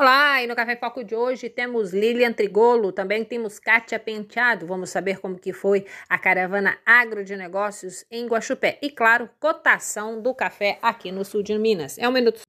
Olá, 0.00 0.42
e 0.42 0.46
no 0.46 0.56
Café 0.56 0.76
Foco 0.76 1.04
de 1.04 1.14
hoje 1.14 1.50
temos 1.50 1.92
Lilian 1.92 2.32
Trigolo, 2.32 2.90
também 2.90 3.22
temos 3.22 3.58
Kátia 3.58 3.98
Penteado. 3.98 4.66
Vamos 4.66 4.88
saber 4.88 5.20
como 5.20 5.38
que 5.38 5.52
foi 5.52 5.84
a 6.08 6.16
caravana 6.16 6.78
agro 6.86 7.22
de 7.22 7.36
negócios 7.36 8.06
em 8.10 8.26
Guaxupé. 8.26 8.78
E 8.80 8.88
claro, 8.88 9.28
cotação 9.38 10.22
do 10.22 10.34
café 10.34 10.78
aqui 10.80 11.12
no 11.12 11.22
sul 11.22 11.42
de 11.42 11.58
Minas. 11.58 11.98
É 11.98 12.08
um 12.08 12.12
minuto. 12.12 12.40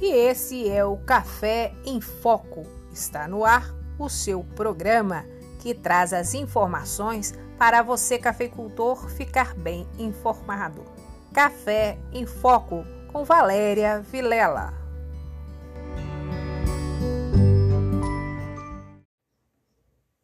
E 0.00 0.10
esse 0.10 0.66
é 0.66 0.82
o 0.86 0.96
Café 0.96 1.70
em 1.84 2.00
Foco. 2.00 2.62
Está 2.90 3.28
no 3.28 3.44
ar 3.44 3.74
o 3.98 4.08
seu 4.08 4.42
programa 4.42 5.26
que 5.60 5.74
traz 5.74 6.14
as 6.14 6.32
informações 6.32 7.34
para 7.58 7.82
você, 7.82 8.18
cafeicultor, 8.18 9.10
ficar 9.10 9.54
bem 9.54 9.86
informado. 9.98 10.93
Café 11.34 11.98
em 12.12 12.24
Foco 12.24 12.84
com 13.12 13.24
Valéria 13.24 13.98
Vilela. 13.98 14.72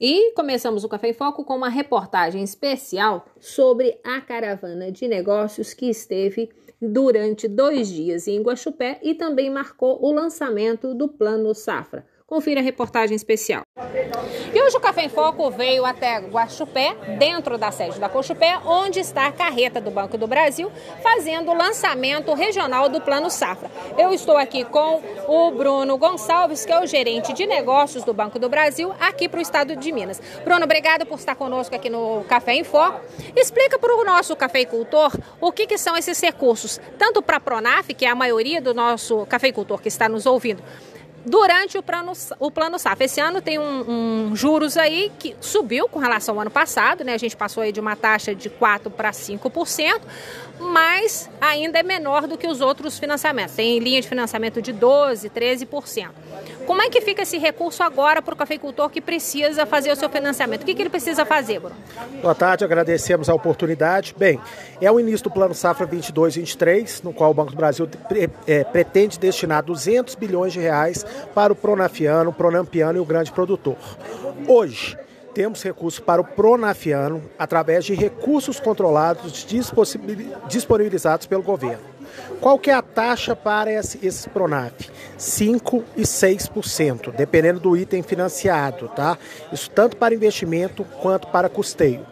E 0.01 0.31
começamos 0.34 0.84
o 0.84 0.89
Café 0.89 1.09
em 1.09 1.12
Foco 1.12 1.45
com 1.45 1.57
uma 1.57 1.69
reportagem 1.69 2.45
especial 2.45 3.27
sobre 3.41 3.98
a 4.05 4.20
caravana 4.20 4.93
de 4.93 5.09
negócios 5.09 5.75
que 5.75 5.91
esteve 5.91 6.48
durante 6.81 7.48
dois 7.48 7.89
dias 7.89 8.29
em 8.29 8.41
Guaxupé 8.41 9.01
e 9.03 9.12
também 9.12 9.51
marcou 9.51 9.98
o 10.01 10.12
lançamento 10.12 10.95
do 10.95 11.09
Plano 11.09 11.53
Safra. 11.56 12.06
Confira 12.30 12.61
a 12.61 12.62
reportagem 12.62 13.16
especial. 13.16 13.62
E 14.55 14.62
hoje 14.62 14.77
o 14.77 14.80
Café 14.80 15.02
em 15.02 15.09
Foco 15.09 15.51
veio 15.51 15.84
até 15.84 16.20
Guaxupé, 16.20 16.95
dentro 17.19 17.59
da 17.59 17.73
sede 17.73 17.98
da 17.98 18.09
Cochupé, 18.09 18.56
onde 18.65 19.01
está 19.01 19.27
a 19.27 19.33
carreta 19.33 19.80
do 19.80 19.91
Banco 19.91 20.16
do 20.16 20.29
Brasil, 20.29 20.70
fazendo 21.03 21.51
o 21.51 21.56
lançamento 21.56 22.33
regional 22.33 22.89
do 22.89 23.01
Plano 23.01 23.29
Safra. 23.30 23.69
Eu 23.98 24.15
estou 24.15 24.37
aqui 24.37 24.65
com 24.65 25.03
o 25.27 25.51
Bruno 25.51 25.98
Gonçalves, 25.98 26.64
que 26.64 26.70
é 26.70 26.81
o 26.81 26.86
gerente 26.86 27.33
de 27.33 27.48
negócios 27.48 28.05
do 28.05 28.14
Banco 28.14 28.39
do 28.39 28.48
Brasil, 28.48 28.95
aqui 29.01 29.28
para 29.28 29.39
o 29.39 29.42
estado 29.42 29.75
de 29.75 29.91
Minas. 29.91 30.23
Bruno, 30.45 30.64
obrigado 30.64 31.05
por 31.06 31.19
estar 31.19 31.34
conosco 31.34 31.75
aqui 31.75 31.91
no 31.91 32.25
Café 32.28 32.55
em 32.55 32.62
Foco. 32.62 33.01
Explica 33.34 33.77
para 33.77 33.92
o 33.97 34.05
nosso 34.05 34.36
cafeicultor 34.36 35.12
o 35.41 35.51
que, 35.51 35.67
que 35.67 35.77
são 35.77 35.97
esses 35.97 36.20
recursos, 36.20 36.81
tanto 36.97 37.20
para 37.23 37.39
a 37.39 37.41
Pronaf, 37.41 37.92
que 37.92 38.05
é 38.05 38.08
a 38.08 38.14
maioria 38.14 38.61
do 38.61 38.73
nosso 38.73 39.27
cafeicultor 39.27 39.83
que 39.83 39.89
está 39.89 40.08
nos 40.08 40.27
ouvindo, 40.27 40.62
durante 41.25 41.77
o 41.77 41.83
plano, 41.83 42.13
o 42.39 42.51
plano 42.51 42.79
SAF. 42.79 43.05
Esse 43.05 43.21
ano 43.21 43.41
tem 43.41 43.59
um, 43.59 44.31
um, 44.31 44.37
juros 44.37 44.77
aí 44.77 45.11
que 45.19 45.37
subiu 45.41 45.89
com 45.89 45.99
relação 45.99 46.35
ao 46.37 46.41
ano 46.43 46.51
passado, 46.51 47.05
né? 47.05 47.15
A 47.15 47.19
gente 47.19 47.37
passou 47.37 47.63
aí 47.63 47.73
de 47.73 47.81
uma 47.81 47.97
taxa 47.97 48.35
de 48.35 48.49
4 48.49 48.91
para 48.91 49.11
5%, 49.11 50.01
mas 50.59 51.29
ainda 51.41 51.79
é 51.79 51.83
menor 51.83 52.27
do 52.27 52.37
que 52.37 52.47
os 52.47 52.61
outros 52.61 52.98
financiamentos. 52.98 53.55
Tem 53.55 53.79
linha 53.79 54.01
de 54.01 54.09
financiamento 54.09 54.61
de 54.63 54.73
12, 54.73 55.29
13%. 55.31 56.09
Como 56.67 56.83
é 56.83 56.89
que 56.89 57.01
fica 57.01 57.23
esse 57.23 57.39
recurso 57.39 57.83
agora 57.83 58.23
para 58.23 58.35
o 58.35 58.37
cafeicultor 58.37 58.89
que 58.89 59.01
precisa 59.01 59.67
fazer 59.67 59.91
o 59.91 59.97
seu 59.97 60.09
financiamento? 60.09 60.63
O 60.63 60.65
que, 60.65 60.75
que 60.75 60.83
ele 60.83 60.91
precisa 60.91 61.25
fazer, 61.25 61.59
Bruno? 61.59 61.77
Boa 62.23 62.35
tarde, 62.35 62.65
agradecemos 62.65 63.29
a 63.29 63.35
oportunidade. 63.35 64.15
Bem, 64.17 64.41
é 64.81 64.91
o 64.91 65.01
início 65.01 65.25
do 65.25 65.31
Plano 65.31 65.55
Safra 65.55 65.87
22-23, 65.87 67.03
no 67.03 67.13
qual 67.13 67.31
o 67.31 67.35
Banco 67.35 67.51
do 67.51 67.57
Brasil 67.57 67.89
é, 68.47 68.65
pretende 68.65 69.19
destinar 69.19 69.65
200 69.65 70.15
bilhões 70.15 70.53
de 70.53 70.61
reais 70.61 71.05
para 71.34 71.53
o 71.53 71.56
Pronafiano, 71.56 72.33
Pronampiano 72.33 72.98
e 72.98 73.00
o 73.00 73.05
grande 73.05 73.33
produtor. 73.33 73.77
Hoje, 74.47 74.97
temos 75.34 75.62
recursos 75.62 76.00
para 76.00 76.20
o 76.20 76.25
Pronafiano 76.25 77.22
através 77.39 77.84
de 77.84 77.94
recursos 77.94 78.58
controlados 78.58 79.47
disponibilizados 80.48 81.27
pelo 81.27 81.42
governo. 81.42 81.84
Qual 82.41 82.58
que 82.58 82.70
é 82.70 82.75
a 82.75 82.83
taxa 82.83 83.36
para 83.36 83.72
esse, 83.72 84.05
esse 84.05 84.28
Pronaf? 84.28 84.91
5 85.17 85.84
e 85.97 86.02
6%, 86.02 87.12
dependendo 87.12 87.61
do 87.61 87.77
item 87.77 88.02
financiado, 88.02 88.89
tá? 88.89 89.17
Isso 89.52 89.70
tanto 89.70 89.96
para 89.96 90.14
investimento 90.14 90.85
quanto 91.01 91.29
para 91.29 91.48
custeio. 91.48 92.05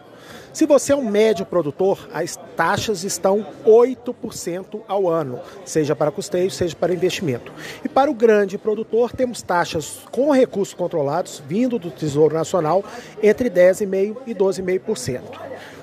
Se 0.51 0.65
você 0.65 0.93
é 0.93 0.95
um 0.95 1.09
médio 1.09 1.45
produtor, 1.45 2.09
as 2.13 2.37
taxas 2.55 3.03
estão 3.03 3.45
8% 3.65 4.81
ao 4.87 5.07
ano, 5.07 5.39
seja 5.63 5.95
para 5.95 6.11
custeio, 6.11 6.49
seja 6.49 6.75
para 6.75 6.93
investimento. 6.93 7.51
E 7.83 7.89
para 7.89 8.09
o 8.09 8.13
grande 8.13 8.57
produtor, 8.57 9.11
temos 9.11 9.41
taxas 9.41 9.99
com 10.11 10.31
recursos 10.31 10.73
controlados, 10.73 11.41
vindo 11.47 11.77
do 11.77 11.91
Tesouro 11.91 12.33
Nacional, 12.33 12.83
entre 13.21 13.49
10,5% 13.49 14.17
e 14.25 14.33
12,5%. 14.33 15.21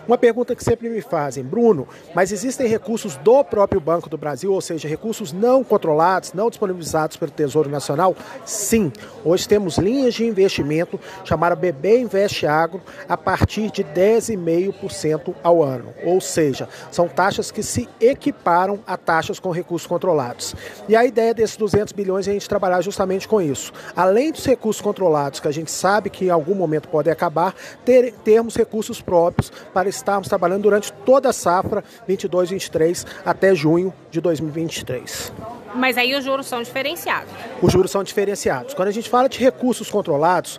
Uma 0.07 0.17
pergunta 0.17 0.55
que 0.55 0.63
sempre 0.63 0.89
me 0.89 1.01
fazem, 1.01 1.43
Bruno, 1.43 1.89
mas 2.15 2.31
existem 2.31 2.69
recursos 2.69 3.17
do 3.17 3.43
próprio 3.43 3.81
Banco 3.81 4.09
do 4.09 4.17
Brasil, 4.17 4.53
ou 4.53 4.61
seja, 4.61 4.87
recursos 4.87 5.33
não 5.33 5.65
controlados, 5.65 6.33
não 6.33 6.49
disponibilizados 6.49 7.17
pelo 7.17 7.33
Tesouro 7.33 7.69
Nacional? 7.69 8.15
Sim. 8.45 8.93
Hoje 9.25 9.49
temos 9.49 9.79
linhas 9.79 10.15
de 10.15 10.25
investimento 10.25 11.01
chamada 11.25 11.57
BB 11.57 12.03
Investe 12.03 12.47
Agro 12.47 12.81
a 13.09 13.17
partir 13.17 13.73
de 13.73 13.83
10,5% 13.83 15.35
ao 15.43 15.61
ano. 15.61 15.93
Ou 16.05 16.21
seja, 16.21 16.69
são 16.93 17.09
taxas 17.09 17.51
que 17.51 17.63
se 17.63 17.89
equiparam 18.01 18.79
a 18.87 18.97
taxas 18.97 19.41
com 19.41 19.51
recursos 19.51 19.89
controlados. 19.89 20.55
E 20.89 20.95
a 20.95 21.05
ideia 21.05 21.35
desses 21.35 21.57
200 21.57 21.93
bilhões 21.93 22.29
é 22.29 22.31
a 22.31 22.35
gente 22.35 22.49
trabalhar 22.49 22.81
justamente 22.81 23.27
com 23.27 23.43
isso. 23.43 23.73
Além 23.97 24.31
dos 24.31 24.47
recursos 24.47 24.81
controlados, 24.81 25.41
que 25.41 25.49
a 25.49 25.53
gente 25.53 25.71
sabe 25.71 26.11
que 26.11 26.27
em 26.27 26.31
algum 26.31 26.55
momento 26.55 26.89
podem 26.89 27.13
acabar, 27.13 27.53
ter, 27.85 28.13
termos 28.25 28.55
recursos 28.55 29.01
próprios 29.01 29.51
para 29.75 29.96
estarmos 29.97 30.29
trabalhando 30.29 30.63
durante 30.63 30.93
toda 30.93 31.31
a 31.31 31.33
safra 31.33 31.83
22-23 32.09 33.07
até 33.25 33.55
junho 33.55 33.93
de 34.11 34.21
2023. 34.21 35.33
Mas 35.75 35.99
aí 35.99 36.15
os 36.15 36.25
juros 36.25 36.47
são 36.47 36.63
diferenciados. 36.63 37.33
Os 37.61 37.73
juros 37.73 37.91
são 37.91 38.03
diferenciados. 38.03 38.75
Quando 38.75 38.89
a 38.89 38.93
gente 38.93 39.11
fala 39.11 39.29
de 39.29 39.39
recursos 39.39 39.91
controlados, 39.91 40.59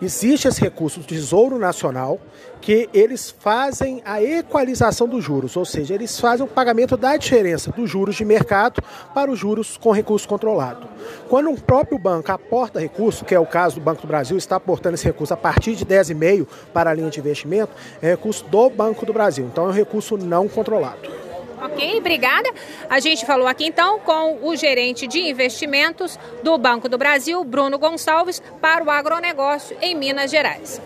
existe 0.00 0.46
esse 0.46 0.60
recurso 0.60 1.00
do 1.00 1.06
Tesouro 1.06 1.58
Nacional 1.58 2.20
que 2.60 2.88
eles 2.94 3.34
fazem 3.38 4.00
a 4.06 4.22
equalização 4.22 5.06
dos 5.06 5.22
juros, 5.22 5.54
ou 5.54 5.66
seja, 5.66 5.94
eles 5.94 6.18
fazem 6.18 6.46
o 6.46 6.48
pagamento 6.48 6.96
da 6.96 7.14
diferença 7.14 7.70
dos 7.70 7.90
juros 7.90 8.16
de 8.16 8.24
mercado 8.24 8.82
para 9.14 9.30
os 9.30 9.38
juros 9.38 9.76
com 9.76 9.90
recurso 9.90 10.26
controlado. 10.26 10.88
Quando 11.28 11.50
um 11.50 11.56
próprio 11.56 11.98
banco 11.98 12.30
aporta 12.30 12.80
recurso, 12.80 13.24
que 13.24 13.34
é 13.34 13.38
o 13.38 13.46
caso 13.46 13.76
do 13.76 13.80
Banco 13.80 14.02
do 14.02 14.08
Brasil, 14.08 14.36
está 14.36 14.56
aportando 14.56 14.94
esse 14.94 15.04
recurso 15.04 15.34
a 15.34 15.36
partir 15.36 15.74
de 15.74 15.84
10,5 15.84 16.46
para 16.72 16.90
a 16.90 16.94
linha 16.94 17.10
de 17.10 17.20
investimento, 17.20 17.72
é 18.00 18.10
recurso 18.10 18.44
do 18.44 18.70
Banco 18.70 19.04
do 19.06 19.12
Brasil, 19.12 19.46
então 19.46 19.66
é 19.66 19.68
um 19.68 19.72
recurso 19.72 20.16
não 20.16 20.48
controlado. 20.48 21.24
Ok, 21.60 21.96
obrigada. 21.96 22.50
A 22.90 23.00
gente 23.00 23.24
falou 23.24 23.46
aqui 23.46 23.64
então 23.64 23.98
com 24.00 24.46
o 24.46 24.54
gerente 24.54 25.06
de 25.06 25.18
investimentos 25.18 26.18
do 26.42 26.58
Banco 26.58 26.90
do 26.90 26.98
Brasil, 26.98 27.42
Bruno 27.42 27.78
Gonçalves, 27.78 28.42
para 28.60 28.84
o 28.84 28.90
agronegócio 28.90 29.76
em 29.80 29.94
Minas 29.94 30.30
Gerais. 30.30 30.80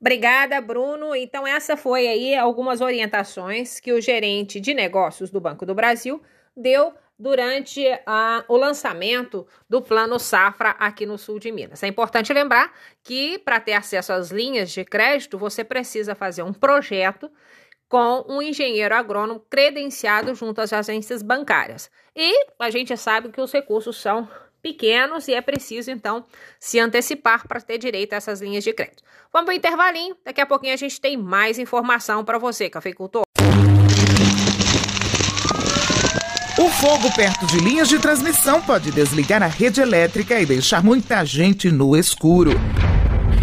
Obrigada, 0.00 0.60
Bruno. 0.60 1.14
Então, 1.14 1.46
essa 1.46 1.76
foi 1.76 2.08
aí 2.08 2.34
algumas 2.34 2.80
orientações 2.80 3.78
que 3.78 3.92
o 3.92 4.00
gerente 4.00 4.58
de 4.58 4.74
negócios 4.74 5.30
do 5.30 5.40
Banco 5.40 5.64
do 5.64 5.76
Brasil 5.76 6.20
deu 6.56 6.92
durante 7.18 7.84
o 8.48 8.56
lançamento 8.56 9.46
do 9.68 9.80
Plano 9.80 10.18
Safra 10.18 10.70
aqui 10.70 11.06
no 11.06 11.16
sul 11.16 11.38
de 11.38 11.52
Minas. 11.52 11.82
É 11.82 11.86
importante 11.86 12.32
lembrar 12.32 12.72
que 13.02 13.38
para 13.38 13.60
ter 13.60 13.74
acesso 13.74 14.12
às 14.12 14.30
linhas 14.30 14.70
de 14.70 14.84
crédito, 14.84 15.38
você 15.38 15.62
precisa 15.62 16.14
fazer 16.14 16.42
um 16.42 16.52
projeto 16.52 17.30
com 17.88 18.24
um 18.26 18.40
engenheiro 18.40 18.94
agrônomo 18.94 19.40
credenciado 19.50 20.34
junto 20.34 20.60
às 20.60 20.72
agências 20.72 21.22
bancárias. 21.22 21.90
E 22.16 22.46
a 22.58 22.70
gente 22.70 22.96
sabe 22.96 23.28
que 23.30 23.40
os 23.40 23.52
recursos 23.52 23.98
são 23.98 24.28
pequenos 24.62 25.28
e 25.28 25.34
é 25.34 25.40
preciso 25.40 25.90
então 25.90 26.24
se 26.58 26.78
antecipar 26.78 27.46
para 27.46 27.60
ter 27.60 27.78
direito 27.78 28.14
a 28.14 28.16
essas 28.16 28.40
linhas 28.40 28.64
de 28.64 28.72
crédito. 28.72 29.02
Vamos 29.32 29.46
para 29.46 29.54
o 29.54 29.56
intervalinho, 29.56 30.16
daqui 30.24 30.40
a 30.40 30.46
pouquinho 30.46 30.72
a 30.72 30.76
gente 30.76 31.00
tem 31.00 31.16
mais 31.16 31.58
informação 31.58 32.24
para 32.24 32.38
você, 32.38 32.70
cafeicultor. 32.70 33.22
O 36.62 36.68
fogo 36.68 37.10
perto 37.10 37.44
de 37.44 37.58
linhas 37.58 37.88
de 37.88 37.98
transmissão 37.98 38.62
pode 38.62 38.92
desligar 38.92 39.42
a 39.42 39.48
rede 39.48 39.80
elétrica 39.80 40.38
e 40.38 40.46
deixar 40.46 40.80
muita 40.80 41.24
gente 41.24 41.72
no 41.72 41.96
escuro. 41.96 42.52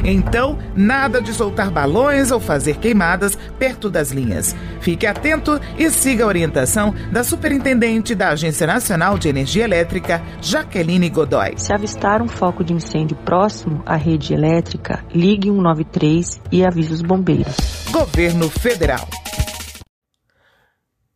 Então, 0.06 0.58
nada 0.74 1.22
de 1.22 1.34
soltar 1.34 1.70
balões 1.70 2.32
ou 2.32 2.40
fazer 2.40 2.78
queimadas 2.78 3.38
perto 3.60 3.90
das 3.90 4.12
linhas. 4.12 4.56
Fique 4.80 5.06
atento 5.06 5.60
e 5.78 5.90
siga 5.90 6.24
a 6.24 6.28
orientação 6.28 6.96
da 7.12 7.22
Superintendente 7.22 8.16
da 8.16 8.30
Agência 8.30 8.66
Nacional 8.66 9.18
de 9.18 9.28
Energia 9.28 9.66
Elétrica, 9.66 10.22
Jaqueline 10.42 11.10
Godoy. 11.10 11.56
Se 11.58 11.74
avistar 11.74 12.22
um 12.22 12.28
foco 12.30 12.64
de 12.64 12.72
incêndio 12.72 13.18
próximo 13.18 13.84
à 13.86 13.98
rede 13.98 14.34
elétrica, 14.34 15.04
ligue 15.14 15.50
193 15.50 16.40
e 16.54 16.66
avise 16.66 16.94
os 16.94 17.02
bombeiros. 17.02 17.58
Governo 17.92 18.50
Federal. 18.50 19.06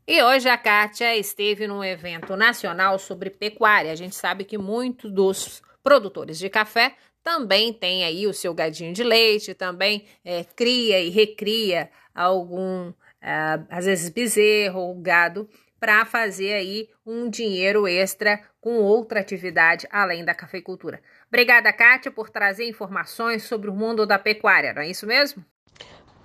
E 0.06 0.22
hoje 0.22 0.50
a 0.50 0.58
Kátia 0.58 1.16
esteve 1.16 1.66
num 1.66 1.82
evento 1.82 2.36
nacional 2.36 3.00
sobre 3.00 3.30
pecuária. 3.30 3.90
A 3.90 3.96
gente 3.96 4.16
sabe 4.16 4.44
que 4.44 4.58
muitos 4.58 5.10
dos 5.10 5.62
produtores 5.82 6.38
de 6.38 6.50
café 6.50 6.96
também 7.24 7.72
tem 7.72 8.04
aí 8.04 8.28
o 8.28 8.34
seu 8.34 8.54
gadinho 8.54 8.94
de 8.94 9.02
leite, 9.02 9.54
também 9.54 10.06
é, 10.26 10.44
cria 10.44 11.00
e 11.00 11.10
recria 11.10 11.90
algum 12.14 12.90
uh, 12.90 13.66
às 13.70 13.86
vezes 13.86 14.10
bezerro, 14.10 14.94
gado, 14.96 15.48
para 15.80 16.04
fazer 16.04 16.52
aí 16.52 16.90
um 17.06 17.30
dinheiro 17.30 17.88
extra 17.88 18.42
com 18.60 18.82
outra 18.82 19.22
atividade 19.22 19.88
além 19.90 20.26
da 20.26 20.36
cafeicultura. 20.36 21.02
Obrigada, 21.30 21.72
Kátia, 21.72 22.12
por 22.12 22.30
trazer 22.30 22.68
informações 22.68 23.44
sobre 23.44 23.70
o 23.70 23.74
mundo 23.74 24.06
da 24.06 24.20
pecuária, 24.20 24.74
não 24.74 24.82
é 24.82 24.90
isso 24.90 25.08
mesmo? 25.08 25.46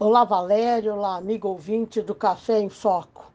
Olá, 0.00 0.24
Valério, 0.24 0.94
olá, 0.94 1.16
amigo 1.16 1.46
ouvinte 1.46 2.02
do 2.02 2.14
Café 2.14 2.58
em 2.58 2.68
Foco. 2.68 3.27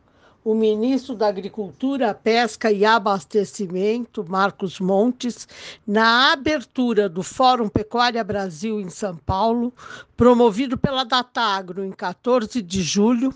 O 0.46 0.54
ministro 0.54 1.16
da 1.16 1.28
Agricultura, 1.30 2.14
Pesca 2.14 2.70
e 2.70 2.84
Abastecimento, 2.84 4.26
Marcos 4.28 4.78
Montes, 4.78 5.48
na 5.88 6.34
abertura 6.34 7.08
do 7.08 7.24
Fórum 7.24 7.70
Pecuária 7.70 8.22
Brasil 8.26 8.82
em 8.82 8.90
São 8.90 9.16
Paulo, 9.16 9.74
promovido 10.18 10.78
pela 10.78 11.06
Datagro 11.06 11.86
em 11.86 11.94
14 11.94 12.62
de 12.62 12.82
julho, 12.82 13.34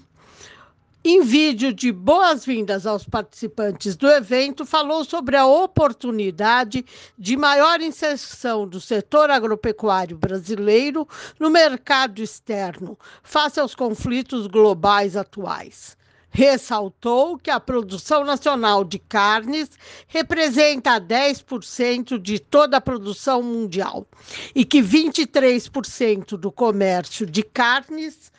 em 1.01 1.21
vídeo 1.21 1.71
de 1.71 1.93
boas-vindas 1.93 2.85
aos 2.85 3.05
participantes 3.05 3.95
do 3.95 4.09
evento, 4.09 4.65
falou 4.65 5.05
sobre 5.05 5.37
a 5.37 5.45
oportunidade 5.45 6.85
de 7.17 7.37
maior 7.37 7.79
inserção 7.79 8.67
do 8.67 8.81
setor 8.81 9.31
agropecuário 9.31 10.17
brasileiro 10.17 11.07
no 11.39 11.49
mercado 11.49 12.21
externo, 12.21 12.99
face 13.23 13.61
aos 13.61 13.73
conflitos 13.73 14.45
globais 14.47 15.15
atuais. 15.15 15.95
Ressaltou 16.29 17.37
que 17.37 17.49
a 17.49 17.59
produção 17.59 18.23
nacional 18.23 18.83
de 18.83 18.99
carnes 18.99 19.69
representa 20.07 20.99
10% 20.99 22.19
de 22.19 22.37
toda 22.37 22.77
a 22.77 22.81
produção 22.81 23.41
mundial 23.41 24.05
e 24.53 24.63
que 24.65 24.81
23% 24.81 26.37
do 26.37 26.51
comércio 26.51 27.25
de 27.25 27.41
carnes 27.41 28.31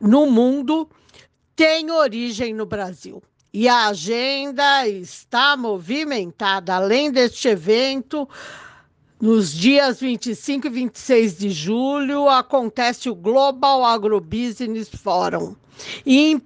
no 0.00 0.26
mundo 0.26 0.88
tem 1.54 1.90
origem 1.90 2.54
no 2.54 2.66
Brasil. 2.66 3.22
E 3.52 3.68
a 3.68 3.88
agenda 3.88 4.86
está 4.86 5.56
movimentada. 5.56 6.74
Além 6.74 7.10
deste 7.10 7.48
evento, 7.48 8.28
nos 9.20 9.52
dias 9.52 10.00
25 10.00 10.66
e 10.66 10.70
26 10.70 11.38
de 11.38 11.50
julho, 11.50 12.28
acontece 12.28 13.08
o 13.08 13.14
Global 13.14 13.84
Agrobusiness 13.84 14.88
Forum. 14.88 15.56
E 16.04 16.30
em 16.30 16.36
1 16.36 16.40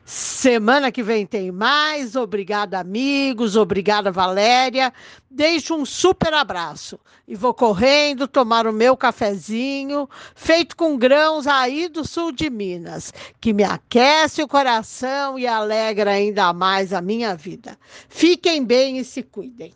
Semana 0.05 0.93
que 0.93 1.03
vem 1.03 1.25
tem 1.27 1.51
mais. 1.51 2.15
Obrigada, 2.15 2.79
amigos. 2.79 3.57
Obrigada, 3.57 4.13
Valéria. 4.13 4.93
Deixo 5.31 5.75
um 5.75 5.87
super 5.87 6.35
abraço 6.35 7.01
e 7.27 7.35
vou 7.35 7.55
correndo 7.55 8.29
tomar 8.29 8.67
o 8.67 8.73
meu 8.73 8.97
cafezinho, 8.97 10.09
feito 10.35 10.77
com 10.77 10.99
grãos 10.99 11.47
aí 11.47 11.89
do 11.89 12.07
sul 12.07 12.31
de 12.31 12.51
Minas, 12.51 13.13
que 13.41 13.55
me 13.55 13.65
aquece 13.65 14.43
o 14.43 14.49
coração 14.49 15.39
e 15.39 15.47
alegra 15.47 16.11
ainda 16.13 16.53
mais 16.53 16.93
a 16.93 17.01
minha 17.01 17.35
vida. 17.35 17.79
Fiquem 18.09 18.63
bem 18.63 18.99
e 18.99 19.05
se 19.05 19.23
cuidem. 19.23 19.73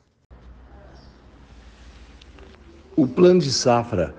O 2.94 3.06
plano 3.06 3.40
de 3.40 3.52
safra 3.52 4.14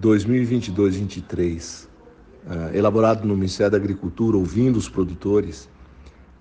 2022-23 0.00 1.84
uh, 1.84 1.91
elaborado 2.74 3.26
no 3.26 3.36
Ministério 3.36 3.70
da 3.70 3.78
Agricultura, 3.78 4.36
ouvindo 4.36 4.76
os 4.76 4.88
produtores, 4.88 5.68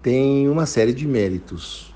tem 0.01 0.49
uma 0.49 0.65
série 0.65 0.93
de 0.93 1.07
méritos 1.07 1.93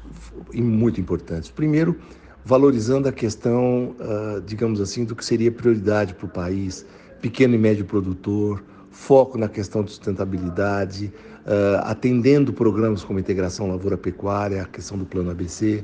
muito 0.54 1.02
importantes. 1.02 1.50
Primeiro, 1.50 2.00
valorizando 2.44 3.10
a 3.10 3.12
questão, 3.12 3.96
uh, 4.00 4.42
digamos 4.46 4.80
assim, 4.80 5.04
do 5.04 5.16
que 5.16 5.26
seria 5.26 5.52
prioridade 5.52 6.14
para 6.14 6.26
o 6.28 6.30
país, 6.30 6.86
pequeno 7.20 7.56
e 7.56 7.58
médio 7.58 7.86
produtor, 7.86 8.64
foco 8.92 9.38
na 9.38 9.50
questão 9.50 9.84
de 9.84 9.90
sustentabilidade, 9.90 11.12
uh, 11.46 11.82
atendendo 11.84 12.54
programas 12.54 13.04
como 13.04 13.20
integração 13.20 13.68
lavoura-pecuária, 13.68 14.62
a 14.62 14.66
questão 14.66 14.98
do 14.98 15.06
plano 15.06 15.32
ABC. 15.32 15.84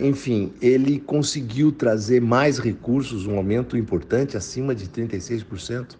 Enfim, 0.00 0.52
ele 0.62 1.00
conseguiu 1.00 1.72
trazer 1.72 2.20
mais 2.20 2.60
recursos, 2.60 3.26
um 3.26 3.36
aumento 3.36 3.76
importante, 3.76 4.36
acima 4.36 4.76
de 4.76 4.86
36%, 4.86 5.96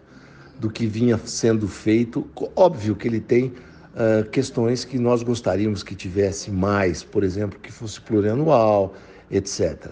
do 0.61 0.69
que 0.69 0.85
vinha 0.85 1.19
sendo 1.25 1.67
feito. 1.67 2.27
Óbvio 2.55 2.95
que 2.95 3.07
ele 3.07 3.19
tem 3.19 3.47
uh, 3.47 4.23
questões 4.29 4.85
que 4.85 4.99
nós 4.99 5.23
gostaríamos 5.23 5.81
que 5.81 5.95
tivesse 5.95 6.51
mais, 6.51 7.03
por 7.03 7.23
exemplo, 7.23 7.59
que 7.59 7.71
fosse 7.71 7.99
plurianual, 7.99 8.93
etc. 9.31 9.87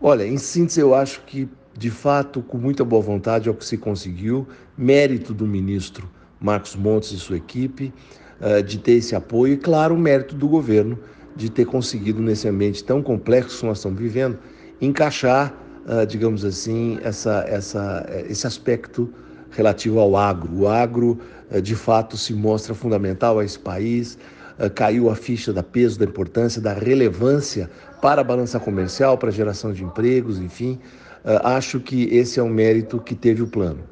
Olha, 0.00 0.26
em 0.26 0.38
síntese, 0.38 0.80
eu 0.80 0.92
acho 0.92 1.22
que, 1.22 1.48
de 1.78 1.88
fato, 1.88 2.42
com 2.42 2.58
muita 2.58 2.84
boa 2.84 3.00
vontade 3.00 3.48
é 3.48 3.52
o 3.52 3.54
que 3.54 3.64
se 3.64 3.78
conseguiu, 3.78 4.48
mérito 4.76 5.32
do 5.32 5.46
ministro 5.46 6.10
Marcos 6.40 6.74
Montes 6.74 7.12
e 7.12 7.16
sua 7.18 7.36
equipe 7.36 7.94
uh, 8.40 8.60
de 8.60 8.78
ter 8.78 8.94
esse 8.94 9.14
apoio 9.14 9.54
e, 9.54 9.56
claro, 9.56 9.94
o 9.94 9.98
mérito 9.98 10.34
do 10.34 10.48
governo 10.48 10.98
de 11.36 11.48
ter 11.48 11.64
conseguido, 11.64 12.20
nesse 12.20 12.48
ambiente 12.48 12.82
tão 12.82 13.00
complexo 13.00 13.60
que 13.60 13.66
nós 13.66 13.78
estamos 13.78 14.00
vivendo, 14.00 14.36
encaixar, 14.80 15.54
uh, 15.86 16.04
digamos 16.04 16.44
assim, 16.44 16.98
essa, 17.04 17.44
essa, 17.46 18.04
esse 18.28 18.48
aspecto 18.48 19.08
relativo 19.52 20.00
ao 20.00 20.16
agro. 20.16 20.50
O 20.54 20.68
agro, 20.68 21.20
eh, 21.50 21.60
de 21.60 21.74
fato, 21.74 22.16
se 22.16 22.34
mostra 22.34 22.74
fundamental 22.74 23.38
a 23.38 23.44
esse 23.44 23.58
país. 23.58 24.18
Eh, 24.58 24.68
caiu 24.68 25.10
a 25.10 25.14
ficha 25.14 25.52
da 25.52 25.62
peso, 25.62 25.98
da 25.98 26.04
importância, 26.04 26.60
da 26.60 26.72
relevância 26.72 27.70
para 28.00 28.20
a 28.20 28.24
balança 28.24 28.58
comercial, 28.58 29.16
para 29.16 29.28
a 29.28 29.32
geração 29.32 29.72
de 29.72 29.84
empregos, 29.84 30.38
enfim. 30.38 30.80
Eh, 31.24 31.40
acho 31.44 31.80
que 31.80 32.04
esse 32.14 32.40
é 32.40 32.42
um 32.42 32.48
mérito 32.48 33.00
que 33.00 33.14
teve 33.14 33.42
o 33.42 33.46
plano. 33.46 33.84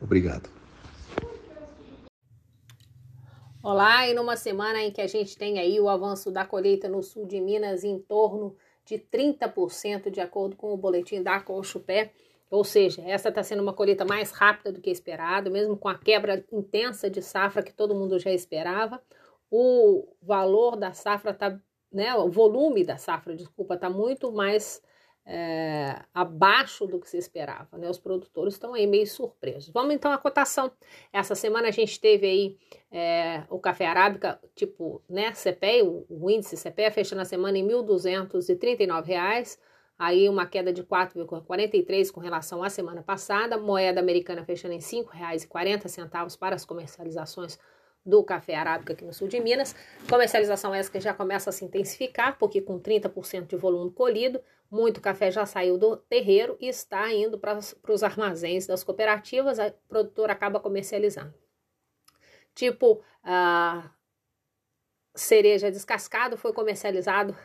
Obrigado. 0.00 0.48
Olá, 3.62 4.08
e 4.08 4.14
numa 4.14 4.36
semana 4.36 4.82
em 4.82 4.90
que 4.90 5.02
a 5.02 5.06
gente 5.06 5.36
tem 5.36 5.58
aí 5.58 5.78
o 5.78 5.88
avanço 5.88 6.30
da 6.30 6.46
colheita 6.46 6.88
no 6.88 7.02
sul 7.02 7.26
de 7.26 7.38
Minas 7.38 7.84
em 7.84 7.98
torno 7.98 8.56
de 8.86 8.98
30%, 8.98 10.10
de 10.10 10.20
acordo 10.20 10.56
com 10.56 10.72
o 10.72 10.76
boletim 10.78 11.22
da 11.22 11.38
Colchupé, 11.40 12.10
ou 12.50 12.64
seja, 12.64 13.02
essa 13.02 13.28
está 13.28 13.42
sendo 13.42 13.62
uma 13.62 13.72
colheita 13.72 14.04
mais 14.04 14.32
rápida 14.32 14.72
do 14.72 14.80
que 14.80 14.90
esperado, 14.90 15.50
mesmo 15.50 15.76
com 15.76 15.88
a 15.88 15.96
quebra 15.96 16.44
intensa 16.52 17.08
de 17.08 17.22
safra 17.22 17.62
que 17.62 17.72
todo 17.72 17.94
mundo 17.94 18.18
já 18.18 18.32
esperava. 18.32 19.00
O 19.48 20.08
valor 20.20 20.76
da 20.76 20.92
safra 20.92 21.30
está, 21.30 21.58
né, 21.92 22.12
o 22.16 22.28
volume 22.28 22.84
da 22.84 22.96
safra, 22.96 23.36
desculpa, 23.36 23.74
está 23.74 23.88
muito 23.88 24.32
mais 24.32 24.82
é, 25.24 26.02
abaixo 26.12 26.88
do 26.88 26.98
que 26.98 27.08
se 27.08 27.18
esperava. 27.18 27.78
Né? 27.78 27.88
Os 27.88 27.98
produtores 27.98 28.54
estão 28.54 28.74
aí 28.74 28.84
meio 28.84 29.06
surpresos. 29.06 29.70
Vamos 29.72 29.94
então 29.94 30.10
à 30.10 30.18
cotação. 30.18 30.72
Essa 31.12 31.36
semana 31.36 31.68
a 31.68 31.72
gente 31.72 32.00
teve 32.00 32.26
aí 32.26 32.58
é, 32.90 33.44
o 33.48 33.60
café 33.60 33.86
arábica, 33.86 34.40
tipo, 34.56 35.00
né, 35.08 35.32
CPE, 35.32 35.82
o, 35.82 36.04
o 36.08 36.28
índice 36.28 36.56
CPE, 36.56 36.90
fechando 36.90 37.22
a 37.22 37.24
semana 37.24 37.56
em 37.56 37.64
R$ 37.64 37.74
1.239 37.74 39.56
aí 40.00 40.30
uma 40.30 40.46
queda 40.46 40.72
de 40.72 40.82
4,43 40.82 42.10
com 42.10 42.20
relação 42.20 42.62
à 42.62 42.70
semana 42.70 43.02
passada, 43.02 43.58
moeda 43.58 44.00
americana 44.00 44.42
fechando 44.42 44.72
em 44.72 44.78
R$ 44.78 44.82
5,40 44.82 46.38
para 46.38 46.56
as 46.56 46.64
comercializações 46.64 47.58
do 48.04 48.24
café 48.24 48.54
arábica 48.54 48.94
aqui 48.94 49.04
no 49.04 49.12
sul 49.12 49.28
de 49.28 49.38
Minas. 49.38 49.76
Comercialização 50.08 50.74
essa 50.74 50.90
que 50.90 50.98
já 51.00 51.12
começa 51.12 51.50
a 51.50 51.52
se 51.52 51.66
intensificar, 51.66 52.38
porque 52.38 52.62
com 52.62 52.80
30% 52.80 53.48
de 53.48 53.56
volume 53.56 53.92
colhido, 53.92 54.40
muito 54.70 55.02
café 55.02 55.30
já 55.30 55.44
saiu 55.44 55.76
do 55.76 55.98
terreiro 55.98 56.56
e 56.58 56.66
está 56.66 57.12
indo 57.12 57.38
para 57.38 57.58
os 57.58 58.02
armazéns 58.02 58.66
das 58.66 58.82
cooperativas, 58.82 59.58
a 59.58 59.70
produtora 59.86 60.32
acaba 60.32 60.58
comercializando. 60.58 61.34
Tipo, 62.54 63.02
a 63.22 63.90
cereja 65.14 65.70
descascado 65.70 66.38
foi 66.38 66.54
comercializado 66.54 67.36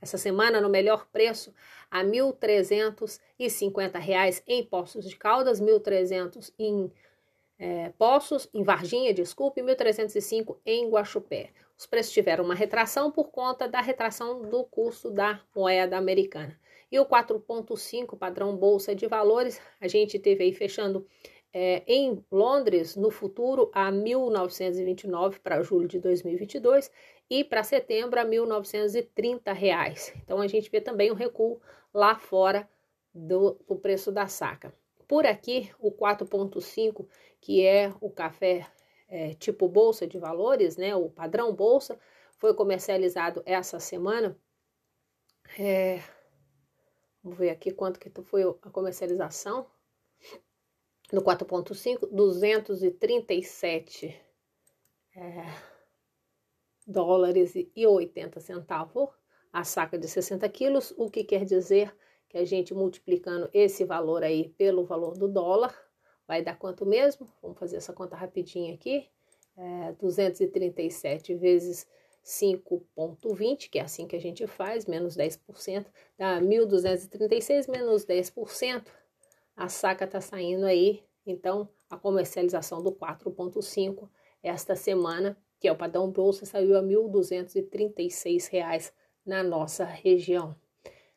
essa 0.00 0.16
semana 0.18 0.60
no 0.60 0.68
melhor 0.68 1.06
preço 1.12 1.52
a 1.90 2.02
R$ 2.02 2.08
1.350 2.08 4.42
em 4.46 4.64
Poços 4.64 5.08
de 5.08 5.16
Caldas, 5.16 5.60
1.300 5.60 6.52
em 6.58 6.92
é, 7.58 7.92
Poços, 7.98 8.48
em 8.54 8.62
Varginha, 8.62 9.12
desculpe, 9.12 9.60
1.305 9.60 10.56
em 10.64 10.88
Guaxupé. 10.88 11.50
Os 11.76 11.86
preços 11.86 12.12
tiveram 12.12 12.44
uma 12.44 12.54
retração 12.54 13.10
por 13.10 13.30
conta 13.30 13.68
da 13.68 13.80
retração 13.80 14.42
do 14.42 14.64
custo 14.64 15.10
da 15.10 15.40
moeda 15.54 15.96
americana. 15.96 16.58
E 16.90 16.98
o 16.98 17.04
4,5 17.04 18.16
padrão 18.16 18.56
Bolsa 18.56 18.94
de 18.94 19.06
Valores, 19.06 19.60
a 19.80 19.86
gente 19.86 20.18
teve 20.18 20.44
aí 20.44 20.52
fechando 20.52 21.06
é, 21.52 21.82
em 21.86 22.24
Londres 22.30 22.96
no 22.96 23.10
futuro 23.10 23.70
a 23.74 23.90
1.929 23.90 25.38
para 25.38 25.62
julho 25.62 25.88
de 25.88 25.98
2022 25.98 26.90
e 27.30 27.44
para 27.44 27.62
setembro 27.62 28.18
a 28.18 28.24
1.930 28.24 29.52
reais. 29.52 30.12
Então 30.16 30.40
a 30.40 30.46
gente 30.46 30.70
vê 30.70 30.80
também 30.80 31.10
um 31.10 31.14
recuo 31.14 31.60
lá 31.92 32.16
fora 32.16 32.68
do, 33.14 33.58
do 33.66 33.76
preço 33.76 34.10
da 34.10 34.26
saca. 34.26 34.72
Por 35.06 35.26
aqui, 35.26 35.70
o 35.78 35.90
4,5, 35.90 37.06
que 37.40 37.64
é 37.64 37.92
o 38.00 38.10
café 38.10 38.66
é, 39.08 39.34
tipo 39.34 39.68
bolsa 39.68 40.06
de 40.06 40.18
valores, 40.18 40.76
né, 40.76 40.94
o 40.94 41.08
padrão 41.08 41.54
bolsa, 41.54 41.98
foi 42.36 42.54
comercializado 42.54 43.42
essa 43.46 43.80
semana. 43.80 44.38
É, 45.58 46.02
vamos 47.22 47.38
ver 47.38 47.50
aqui 47.50 47.70
quanto 47.70 47.98
que 47.98 48.10
foi 48.22 48.42
a 48.42 48.70
comercialização. 48.70 49.66
No 51.10 51.22
4.5, 51.22 52.06
237 52.12 54.14
é, 55.16 55.42
dólares 56.88 57.54
e 57.54 57.86
80 57.86 58.40
centavos 58.40 59.10
a 59.52 59.62
saca 59.62 59.96
de 59.96 60.08
60 60.08 60.48
quilos, 60.48 60.92
o 60.96 61.08
que 61.08 61.22
quer 61.22 61.44
dizer 61.44 61.94
que 62.28 62.36
a 62.36 62.44
gente 62.44 62.74
multiplicando 62.74 63.48
esse 63.52 63.84
valor 63.84 64.24
aí 64.24 64.48
pelo 64.58 64.84
valor 64.84 65.16
do 65.16 65.28
dólar, 65.28 65.74
Vai 66.28 66.42
dar 66.42 66.58
quanto 66.58 66.84
mesmo? 66.84 67.26
Vamos 67.40 67.58
fazer 67.58 67.78
essa 67.78 67.94
conta 67.94 68.14
rapidinho 68.14 68.74
aqui. 68.74 69.08
É, 69.56 69.92
237 69.92 71.34
vezes 71.34 71.86
5,20, 72.22 73.70
que 73.70 73.78
é 73.78 73.82
assim 73.82 74.06
que 74.06 74.14
a 74.14 74.20
gente 74.20 74.46
faz, 74.46 74.84
menos 74.84 75.16
10%, 75.16 75.86
dá 76.18 76.38
1.236 76.38 77.68
menos 77.70 78.04
10%. 78.04 78.86
A 79.56 79.68
saca 79.70 80.04
está 80.04 80.20
saindo 80.20 80.66
aí, 80.66 81.02
então 81.26 81.66
a 81.88 81.96
comercialização 81.96 82.82
do 82.82 82.92
4,5 82.92 84.08
esta 84.42 84.76
semana, 84.76 85.36
que 85.58 85.68
é 85.68 85.72
o 85.72 85.76
padrão 85.76 86.10
bolsa, 86.10 86.46
saiu 86.46 86.76
a 86.76 86.80
R$ 86.80 86.86
1.236 86.86 88.92
na 89.24 89.42
nossa 89.42 89.84
região. 89.84 90.54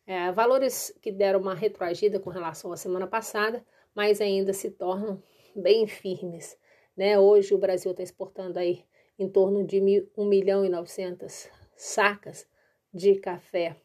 É, 0.05 0.31
valores 0.31 0.93
que 1.01 1.11
deram 1.11 1.39
uma 1.39 1.53
retroagida 1.53 2.19
com 2.19 2.29
relação 2.29 2.71
à 2.71 2.77
semana 2.77 3.07
passada, 3.07 3.63
mas 3.93 4.19
ainda 4.19 4.53
se 4.53 4.71
tornam 4.71 5.21
bem 5.55 5.87
firmes. 5.87 6.57
Né? 6.97 7.19
Hoje 7.19 7.53
o 7.53 7.57
Brasil 7.57 7.91
está 7.91 8.03
exportando 8.03 8.59
aí 8.59 8.83
em 9.17 9.29
torno 9.29 9.63
de 9.63 10.09
1 10.17 10.25
milhão 10.25 10.65
e 10.65 10.69
900 10.69 11.49
sacas 11.75 12.47
de 12.93 13.15
café 13.15 13.77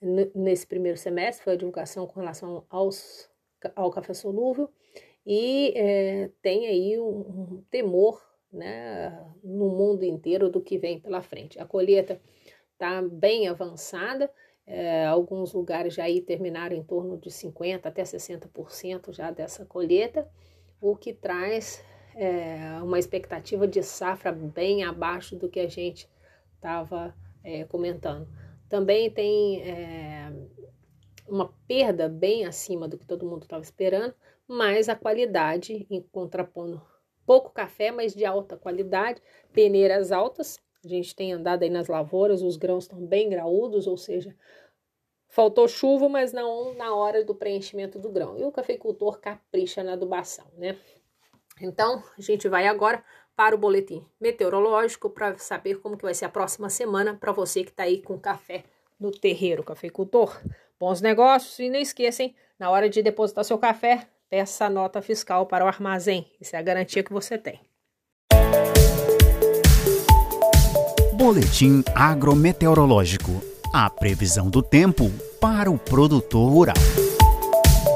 nesse 0.00 0.66
primeiro 0.66 0.96
semestre, 0.96 1.42
foi 1.42 1.54
a 1.54 1.56
divulgação 1.56 2.06
com 2.06 2.20
relação 2.20 2.64
aos, 2.70 3.28
ao 3.74 3.90
café 3.90 4.14
solúvel, 4.14 4.70
e 5.26 5.72
é, 5.76 6.30
tem 6.40 6.66
aí 6.66 7.00
um, 7.00 7.18
um 7.18 7.64
temor 7.68 8.22
né, 8.52 9.10
no 9.42 9.68
mundo 9.68 10.04
inteiro 10.04 10.48
do 10.48 10.60
que 10.60 10.78
vem 10.78 11.00
pela 11.00 11.22
frente. 11.22 11.58
A 11.58 11.66
colheita 11.66 12.20
está 12.72 13.02
bem 13.02 13.48
avançada, 13.48 14.30
é, 14.66 15.06
alguns 15.06 15.52
lugares 15.52 15.94
já 15.94 16.04
aí 16.04 16.20
terminaram 16.20 16.76
em 16.76 16.82
torno 16.82 17.16
de 17.18 17.30
50% 17.30 17.86
até 17.86 18.02
60% 18.02 19.12
já 19.12 19.30
dessa 19.30 19.64
colheita, 19.64 20.28
o 20.80 20.94
que 20.94 21.12
traz 21.12 21.82
é, 22.14 22.78
uma 22.82 22.98
expectativa 22.98 23.66
de 23.66 23.82
safra 23.82 24.32
bem 24.32 24.84
abaixo 24.84 25.36
do 25.36 25.48
que 25.48 25.60
a 25.60 25.68
gente 25.68 26.08
estava 26.54 27.14
é, 27.42 27.64
comentando. 27.64 28.28
Também 28.68 29.10
tem 29.10 29.62
é, 29.62 30.30
uma 31.26 31.52
perda 31.66 32.08
bem 32.08 32.44
acima 32.44 32.86
do 32.86 32.98
que 32.98 33.06
todo 33.06 33.26
mundo 33.26 33.44
estava 33.44 33.62
esperando, 33.62 34.14
mas 34.46 34.88
a 34.88 34.96
qualidade, 34.96 35.86
em 35.90 36.02
contrapondo 36.02 36.82
pouco 37.28 37.50
café, 37.50 37.90
mas 37.90 38.14
de 38.14 38.24
alta 38.24 38.56
qualidade, 38.56 39.20
peneiras 39.52 40.10
altas, 40.12 40.58
a 40.82 40.88
gente 40.88 41.14
tem 41.14 41.34
andado 41.34 41.62
aí 41.62 41.68
nas 41.68 41.86
lavouras, 41.86 42.40
os 42.40 42.56
grãos 42.56 42.84
estão 42.84 42.98
bem 43.04 43.28
graúdos, 43.28 43.86
ou 43.86 43.98
seja, 43.98 44.34
faltou 45.28 45.68
chuva, 45.68 46.08
mas 46.08 46.32
não 46.32 46.72
na 46.72 46.94
hora 46.94 47.22
do 47.22 47.34
preenchimento 47.34 47.98
do 47.98 48.08
grão. 48.08 48.38
E 48.38 48.44
o 48.44 48.50
cafeicultor 48.50 49.20
capricha 49.20 49.84
na 49.84 49.92
adubação, 49.92 50.46
né? 50.56 50.78
Então, 51.60 52.02
a 52.16 52.22
gente 52.22 52.48
vai 52.48 52.66
agora 52.66 53.04
para 53.36 53.54
o 53.54 53.58
boletim 53.58 54.02
meteorológico 54.18 55.10
para 55.10 55.36
saber 55.36 55.82
como 55.82 55.98
que 55.98 56.04
vai 56.04 56.14
ser 56.14 56.24
a 56.24 56.30
próxima 56.30 56.70
semana 56.70 57.14
para 57.14 57.30
você 57.30 57.62
que 57.62 57.70
está 57.70 57.82
aí 57.82 58.00
com 58.00 58.18
café 58.18 58.64
no 58.98 59.10
terreiro, 59.10 59.62
cafeicultor. 59.62 60.40
Bons 60.80 61.02
negócios 61.02 61.58
e 61.58 61.68
não 61.68 61.78
esqueçam, 61.78 62.32
na 62.58 62.70
hora 62.70 62.88
de 62.88 63.02
depositar 63.02 63.44
seu 63.44 63.58
café, 63.58 64.08
peça 64.30 64.66
a 64.66 64.70
nota 64.70 65.00
fiscal 65.00 65.46
para 65.46 65.64
o 65.64 65.68
armazém. 65.68 66.26
Isso 66.40 66.54
é 66.54 66.58
a 66.58 66.62
garantia 66.62 67.02
que 67.02 67.12
você 67.12 67.38
tem. 67.38 67.60
Boletim 71.14 71.82
agrometeorológico. 71.94 73.42
A 73.72 73.90
previsão 73.90 74.48
do 74.48 74.62
tempo 74.62 75.10
para 75.40 75.70
o 75.70 75.78
produtor 75.78 76.50
rural. 76.50 76.76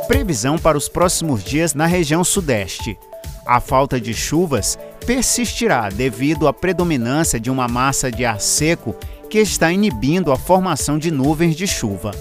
Previsão 0.06 0.58
para 0.58 0.76
os 0.76 0.88
próximos 0.88 1.42
dias 1.42 1.74
na 1.74 1.86
região 1.86 2.24
Sudeste. 2.24 2.98
A 3.46 3.60
falta 3.60 4.00
de 4.00 4.12
chuvas 4.14 4.78
persistirá 5.06 5.88
devido 5.88 6.46
à 6.46 6.52
predominância 6.52 7.40
de 7.40 7.50
uma 7.50 7.66
massa 7.66 8.10
de 8.10 8.24
ar 8.24 8.40
seco 8.40 8.94
que 9.28 9.38
está 9.38 9.72
inibindo 9.72 10.30
a 10.30 10.36
formação 10.36 10.98
de 10.98 11.10
nuvens 11.10 11.56
de 11.56 11.66
chuva. 11.66 12.12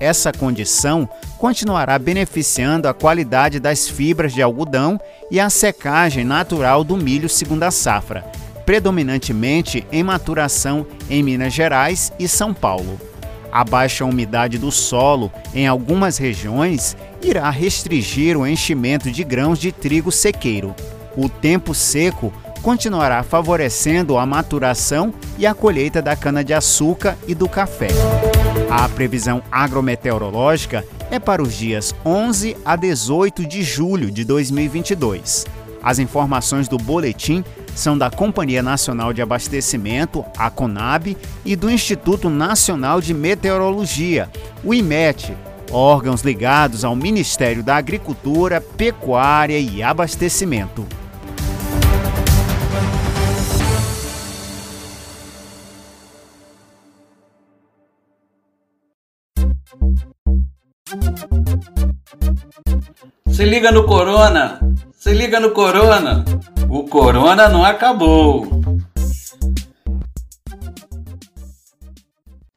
Essa 0.00 0.32
condição 0.32 1.08
continuará 1.38 1.98
beneficiando 1.98 2.88
a 2.88 2.94
qualidade 2.94 3.60
das 3.60 3.88
fibras 3.88 4.32
de 4.32 4.42
algodão 4.42 5.00
e 5.30 5.38
a 5.38 5.48
secagem 5.48 6.24
natural 6.24 6.82
do 6.82 6.96
milho 6.96 7.28
segunda 7.28 7.70
safra, 7.70 8.24
predominantemente 8.66 9.86
em 9.92 10.02
maturação 10.02 10.86
em 11.08 11.22
Minas 11.22 11.52
Gerais 11.52 12.12
e 12.18 12.26
São 12.26 12.52
Paulo. 12.52 12.98
A 13.52 13.62
baixa 13.62 14.04
umidade 14.04 14.58
do 14.58 14.72
solo 14.72 15.30
em 15.54 15.66
algumas 15.66 16.18
regiões 16.18 16.96
irá 17.22 17.48
restringir 17.50 18.36
o 18.36 18.44
enchimento 18.44 19.12
de 19.12 19.22
grãos 19.22 19.60
de 19.60 19.70
trigo 19.70 20.10
sequeiro. 20.10 20.74
O 21.16 21.28
tempo 21.28 21.72
seco 21.72 22.32
continuará 22.62 23.22
favorecendo 23.22 24.18
a 24.18 24.26
maturação 24.26 25.14
e 25.38 25.46
a 25.46 25.54
colheita 25.54 26.02
da 26.02 26.16
cana-de-açúcar 26.16 27.16
e 27.28 27.34
do 27.34 27.48
café. 27.48 27.88
A 28.70 28.88
previsão 28.88 29.42
agrometeorológica 29.52 30.84
é 31.10 31.18
para 31.18 31.42
os 31.42 31.54
dias 31.54 31.94
11 32.04 32.56
a 32.64 32.76
18 32.76 33.46
de 33.46 33.62
julho 33.62 34.10
de 34.10 34.24
2022. 34.24 35.46
As 35.82 35.98
informações 35.98 36.66
do 36.66 36.78
boletim 36.78 37.44
são 37.74 37.96
da 37.96 38.10
Companhia 38.10 38.62
Nacional 38.62 39.12
de 39.12 39.20
Abastecimento, 39.20 40.24
a 40.36 40.48
CONAB, 40.48 41.16
e 41.44 41.54
do 41.54 41.70
Instituto 41.70 42.30
Nacional 42.30 43.00
de 43.00 43.12
Meteorologia, 43.12 44.30
o 44.64 44.72
IMET, 44.72 45.36
órgãos 45.70 46.22
ligados 46.22 46.84
ao 46.84 46.96
Ministério 46.96 47.62
da 47.62 47.76
Agricultura, 47.76 48.60
Pecuária 48.60 49.58
e 49.58 49.82
Abastecimento. 49.82 50.86
Se 63.44 63.50
liga 63.50 63.70
no 63.70 63.84
Corona! 63.84 64.58
Se 64.94 65.12
liga 65.12 65.38
no 65.38 65.50
Corona! 65.50 66.24
O 66.66 66.84
Corona 66.84 67.46
não 67.46 67.62
acabou! 67.62 68.48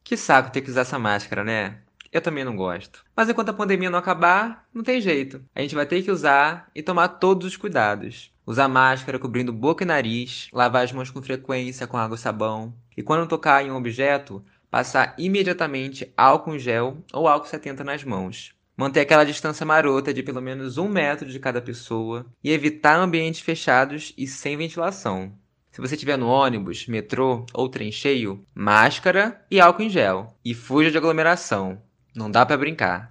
Que 0.02 0.16
saco 0.16 0.50
ter 0.50 0.62
que 0.62 0.70
usar 0.70 0.80
essa 0.80 0.98
máscara, 0.98 1.44
né? 1.44 1.76
Eu 2.10 2.22
também 2.22 2.42
não 2.42 2.56
gosto. 2.56 3.04
Mas 3.14 3.28
enquanto 3.28 3.50
a 3.50 3.52
pandemia 3.52 3.90
não 3.90 3.98
acabar, 3.98 4.64
não 4.72 4.82
tem 4.82 4.98
jeito. 4.98 5.42
A 5.54 5.60
gente 5.60 5.74
vai 5.74 5.84
ter 5.84 6.02
que 6.02 6.10
usar 6.10 6.70
e 6.74 6.82
tomar 6.82 7.08
todos 7.08 7.46
os 7.46 7.54
cuidados. 7.58 8.32
Usar 8.46 8.66
máscara 8.66 9.18
cobrindo 9.18 9.52
boca 9.52 9.84
e 9.84 9.86
nariz, 9.86 10.48
lavar 10.54 10.84
as 10.84 10.92
mãos 10.92 11.10
com 11.10 11.20
frequência 11.20 11.86
com 11.86 11.98
água 11.98 12.16
e 12.16 12.18
sabão. 12.18 12.72
E 12.96 13.02
quando 13.02 13.28
tocar 13.28 13.62
em 13.62 13.70
um 13.70 13.76
objeto, 13.76 14.42
passar 14.70 15.14
imediatamente 15.18 16.10
álcool 16.16 16.54
em 16.54 16.58
gel 16.58 16.96
ou 17.12 17.28
álcool 17.28 17.46
70 17.46 17.84
nas 17.84 18.02
mãos. 18.04 18.56
Manter 18.78 19.00
aquela 19.00 19.24
distância 19.24 19.66
marota 19.66 20.14
de 20.14 20.22
pelo 20.22 20.40
menos 20.40 20.78
um 20.78 20.86
metro 20.88 21.28
de 21.28 21.40
cada 21.40 21.60
pessoa 21.60 22.24
e 22.44 22.52
evitar 22.52 22.94
ambientes 22.94 23.40
fechados 23.40 24.14
e 24.16 24.24
sem 24.24 24.56
ventilação. 24.56 25.32
Se 25.72 25.80
você 25.80 25.96
estiver 25.96 26.16
no 26.16 26.28
ônibus, 26.28 26.86
metrô 26.86 27.44
ou 27.52 27.68
trem 27.68 27.90
cheio, 27.90 28.44
máscara 28.54 29.44
e 29.50 29.58
álcool 29.58 29.82
em 29.82 29.90
gel. 29.90 30.32
E 30.44 30.54
fuja 30.54 30.92
de 30.92 30.96
aglomeração. 30.96 31.82
Não 32.14 32.30
dá 32.30 32.46
para 32.46 32.56
brincar. 32.56 33.10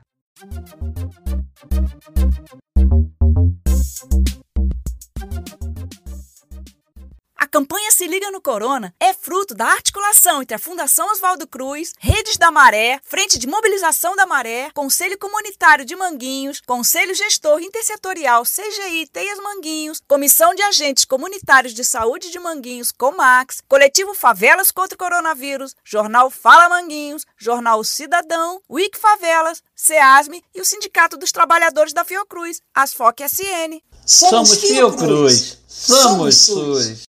Campanha 7.58 7.92
Se 7.92 8.06
Liga 8.06 8.30
no 8.30 8.40
Corona 8.40 8.94
é 9.00 9.16
fruto 9.16 9.56
da 9.56 9.66
articulação 9.66 10.44
entre 10.44 10.54
a 10.54 10.60
Fundação 10.60 11.10
Oswaldo 11.10 11.48
Cruz, 11.48 11.92
Redes 11.98 12.38
da 12.38 12.52
Maré, 12.52 13.00
Frente 13.04 13.40
de 13.40 13.48
Mobilização 13.48 14.16
da 14.16 14.28
Maré, 14.28 14.70
Conselho 14.76 15.18
Comunitário 15.18 15.84
de 15.84 15.96
Manguinhos, 15.96 16.62
Conselho 16.68 17.16
Gestor 17.16 17.60
Intersetorial 17.60 18.44
CGI 18.44 19.08
Teias 19.12 19.40
Manguinhos, 19.40 20.00
Comissão 20.08 20.54
de 20.54 20.62
Agentes 20.62 21.04
Comunitários 21.04 21.74
de 21.74 21.84
Saúde 21.84 22.30
de 22.30 22.38
Manguinhos, 22.38 22.92
Comax, 22.92 23.64
Coletivo 23.68 24.14
Favelas 24.14 24.70
contra 24.70 24.94
o 24.94 25.00
Coronavírus, 25.00 25.76
Jornal 25.84 26.30
Fala 26.30 26.70
Manguinhos, 26.70 27.26
Jornal 27.40 27.84
Cidadão, 27.84 28.62
Wiki 28.70 29.00
Favelas, 29.00 29.64
SEASME 29.76 30.44
e 30.54 30.62
o 30.62 30.66
Sindicato 30.66 31.18
dos 31.18 31.32
Trabalhadores 31.32 31.92
da 31.92 32.06
Fiocruz, 32.06 32.62
Asfoc 32.72 33.20
SN. 33.24 33.82
Somos 34.06 34.60
Fiocruz, 34.60 35.58
somos 35.68 36.38
SUS. 36.38 37.07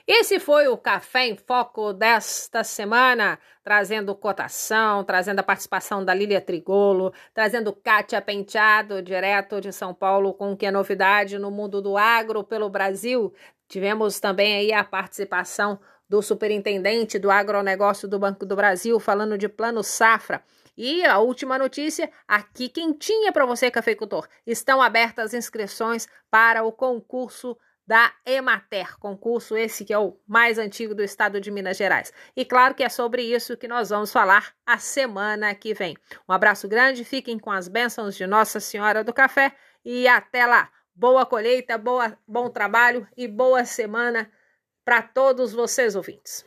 Esse 0.06 0.38
foi 0.38 0.68
o 0.68 0.76
Café 0.76 1.28
em 1.28 1.37
Foco 1.37 1.94
desta 1.94 2.62
semana, 2.62 3.38
trazendo 3.62 4.14
cotação, 4.14 5.02
trazendo 5.02 5.38
a 5.38 5.42
participação 5.42 6.04
da 6.04 6.12
Lília 6.12 6.42
Trigolo, 6.42 7.11
trazendo 7.32 7.73
Kátia 7.73 8.20
Penteado, 8.20 9.00
direto 9.00 9.62
de 9.62 9.73
São 9.73 9.94
Paulo, 9.94 10.34
com 10.34 10.52
o 10.52 10.56
que 10.58 10.66
é 10.66 10.70
novidade 10.70 11.38
no 11.38 11.50
mundo 11.50 11.80
do 11.80 11.96
agro 11.96 12.44
pelo 12.44 12.68
Brasil. 12.68 13.32
Tivemos 13.66 14.20
também 14.20 14.54
aí 14.54 14.75
a 14.75 14.84
participação 14.84 15.81
do 16.07 16.20
superintendente 16.20 17.18
do 17.18 17.31
agronegócio 17.31 18.07
do 18.07 18.18
Banco 18.18 18.44
do 18.44 18.55
Brasil, 18.55 19.00
falando 19.00 19.38
de 19.38 19.48
plano 19.48 19.83
safra. 19.83 20.44
E 20.76 21.02
a 21.02 21.18
última 21.18 21.57
notícia, 21.57 22.11
aqui 22.28 22.68
quentinha 22.68 23.33
para 23.33 23.46
você, 23.46 23.70
cafeicultor. 23.70 24.28
Estão 24.46 24.83
abertas 24.83 25.33
inscrições 25.33 26.07
para 26.31 26.62
o 26.62 26.70
concurso 26.70 27.57
da 27.87 28.12
Emater, 28.25 28.99
concurso 28.99 29.57
esse 29.57 29.85
que 29.85 29.92
é 29.92 29.99
o 29.99 30.18
mais 30.27 30.59
antigo 30.59 30.94
do 30.94 31.03
estado 31.03 31.40
de 31.40 31.51
Minas 31.51 31.77
Gerais. 31.77 32.12
E 32.35 32.44
claro 32.44 32.75
que 32.75 32.83
é 32.83 32.88
sobre 32.88 33.23
isso 33.23 33.57
que 33.57 33.68
nós 33.68 33.90
vamos 33.90 34.11
falar 34.11 34.55
a 34.64 34.79
semana 34.79 35.55
que 35.55 35.75
vem. 35.75 35.97
Um 36.29 36.33
abraço 36.33 36.66
grande, 36.66 37.05
fiquem 37.05 37.38
com 37.38 37.51
as 37.51 37.68
bênçãos 37.68 38.16
de 38.16 38.27
Nossa 38.27 38.59
Senhora 38.61 39.05
do 39.05 39.12
Café 39.12 39.55
e 39.85 40.09
até 40.09 40.47
lá. 40.47 40.70
Boa 40.94 41.27
colheita, 41.27 41.77
boa, 41.77 42.16
bom 42.27 42.49
trabalho 42.49 43.07
e 43.16 43.27
boa 43.27 43.64
semana 43.64 44.31
para 44.85 45.03
todos 45.03 45.53
vocês 45.53 45.97
ouvintes. 45.97 46.44